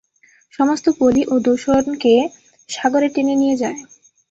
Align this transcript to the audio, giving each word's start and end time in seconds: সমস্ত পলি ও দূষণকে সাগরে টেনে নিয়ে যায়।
সমস্ত 0.53 0.85
পলি 0.99 1.21
ও 1.27 1.35
দূষণকে 1.39 2.13
সাগরে 2.69 3.07
টেনে 3.15 3.35
নিয়ে 3.41 3.55
যায়। 3.61 3.77